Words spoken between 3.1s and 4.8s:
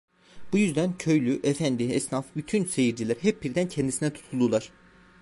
hep birden kendisine tutuldular.